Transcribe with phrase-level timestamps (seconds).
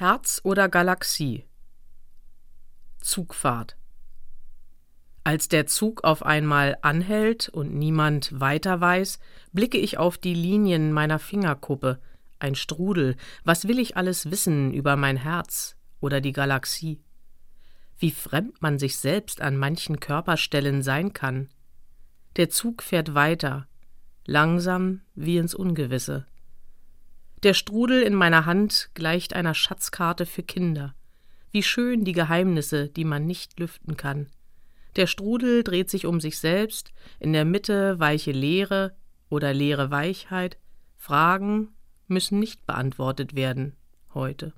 [0.00, 1.44] Herz oder Galaxie
[3.02, 3.76] Zugfahrt
[5.24, 9.18] Als der Zug auf einmal anhält und niemand weiter weiß,
[9.52, 12.00] blicke ich auf die Linien meiner Fingerkuppe,
[12.38, 17.02] ein Strudel, was will ich alles wissen über mein Herz oder die Galaxie?
[17.98, 21.50] Wie fremd man sich selbst an manchen Körperstellen sein kann.
[22.36, 23.68] Der Zug fährt weiter,
[24.24, 26.24] langsam wie ins Ungewisse.
[27.42, 30.94] Der Strudel in meiner Hand gleicht einer Schatzkarte für Kinder.
[31.50, 34.26] Wie schön die Geheimnisse, die man nicht lüften kann.
[34.96, 38.94] Der Strudel dreht sich um sich selbst, in der Mitte weiche Leere
[39.30, 40.58] oder leere Weichheit.
[40.98, 41.68] Fragen
[42.08, 43.74] müssen nicht beantwortet werden
[44.12, 44.52] heute.